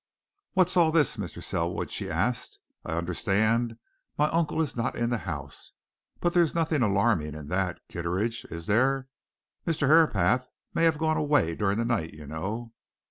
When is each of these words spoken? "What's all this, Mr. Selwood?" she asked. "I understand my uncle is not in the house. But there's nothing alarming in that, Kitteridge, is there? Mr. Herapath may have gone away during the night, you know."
"What's 0.53 0.75
all 0.75 0.91
this, 0.91 1.17
Mr. 1.17 1.43
Selwood?" 1.43 1.91
she 1.91 2.09
asked. 2.09 2.57
"I 2.83 2.93
understand 2.93 3.77
my 4.17 4.29
uncle 4.31 4.59
is 4.59 4.75
not 4.75 4.95
in 4.95 5.11
the 5.11 5.19
house. 5.29 5.73
But 6.19 6.33
there's 6.33 6.55
nothing 6.55 6.81
alarming 6.81 7.35
in 7.35 7.49
that, 7.49 7.79
Kitteridge, 7.87 8.43
is 8.45 8.65
there? 8.65 9.09
Mr. 9.67 9.85
Herapath 9.85 10.47
may 10.73 10.85
have 10.85 10.97
gone 10.97 11.17
away 11.17 11.53
during 11.55 11.77
the 11.77 11.85
night, 11.85 12.15
you 12.15 12.25
know." 12.25 12.73